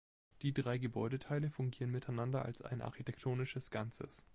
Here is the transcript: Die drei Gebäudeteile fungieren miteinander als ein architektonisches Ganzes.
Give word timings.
Die 0.41 0.51
drei 0.51 0.79
Gebäudeteile 0.79 1.47
fungieren 1.47 1.91
miteinander 1.91 2.43
als 2.43 2.63
ein 2.63 2.81
architektonisches 2.81 3.69
Ganzes. 3.69 4.25